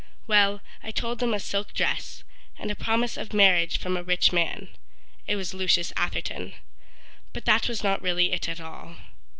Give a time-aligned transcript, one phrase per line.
[0.25, 2.23] Well, I told them a silk dress,
[2.57, 4.69] And a promise of marriage from a rich man—
[5.27, 6.55] (It was Lucius Atherton).
[7.33, 8.95] But that was not really it at all.